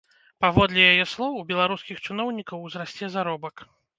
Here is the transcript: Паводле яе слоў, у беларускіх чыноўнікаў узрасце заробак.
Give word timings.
Паводле 0.45 0.79
яе 0.93 1.05
слоў, 1.11 1.35
у 1.41 1.43
беларускіх 1.51 2.01
чыноўнікаў 2.05 2.65
узрасце 2.69 3.13
заробак. 3.17 3.55